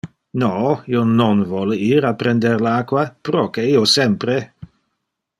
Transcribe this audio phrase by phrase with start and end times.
[0.43, 0.47] No,
[0.93, 3.03] io non vole ir a prender le aqua!
[3.29, 4.39] Proque io sempre?